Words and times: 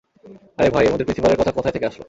আরে 0.57 0.69
ভাই 0.69 0.83
এর 0.85 0.91
মধ্যে 0.91 1.05
প্রিন্সিপালের 1.05 1.39
কথা 1.39 1.51
কোথায় 1.51 1.73
থেকে 1.73 1.85
আসলো? 1.85 1.99